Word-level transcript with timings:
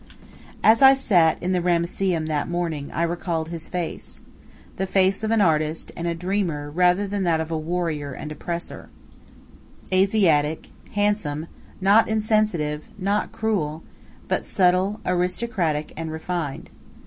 As 0.63 0.81
I 0.81 0.95
sat 0.95 1.37
in 1.43 1.51
the 1.51 1.61
Ramesseum 1.61 2.25
that 2.25 2.49
morning, 2.49 2.91
I 2.91 3.03
recalled 3.03 3.49
his 3.49 3.67
face 3.67 4.21
the 4.77 4.87
face 4.87 5.23
of 5.23 5.29
an 5.29 5.41
artist 5.41 5.91
and 5.95 6.07
a 6.07 6.15
dreamer 6.15 6.71
rather 6.71 7.05
than 7.05 7.21
that 7.25 7.39
of 7.39 7.51
a 7.51 7.57
warrior 7.59 8.11
and 8.11 8.31
oppressor; 8.31 8.89
Asiatic, 9.93 10.71
handsome, 10.93 11.45
not 11.79 12.07
insensitive, 12.07 12.85
not 12.97 13.31
cruel, 13.31 13.83
but 14.27 14.43
subtle, 14.43 14.99
aristocratic, 15.05 15.93
and 15.95 16.11
refined. 16.11 16.71